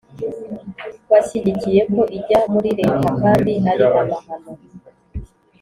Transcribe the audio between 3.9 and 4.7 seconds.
amahano